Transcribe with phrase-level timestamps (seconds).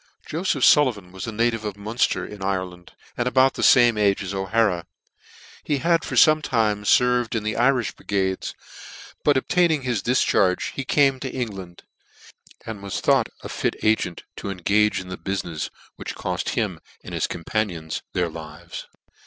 [0.25, 4.33] JOSEPH SULLIVAN was a native of Munfter in Ireland, and about the fame age as
[4.33, 4.87] O'Hara.
[5.67, 8.55] H,c had for fome time ferved in the Irilh brigades,
[9.23, 9.37] but ACCOUNT of the REBELLION in 1715.
[9.37, 11.83] 183 but obtaining his difcharge, he came to Eng land,
[12.65, 17.13] and was thought a fie agent to engage in the bufmefs which coft him and
[17.13, 18.87] his companions their lives.